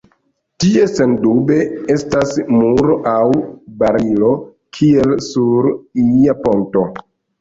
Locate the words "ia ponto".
6.07-6.89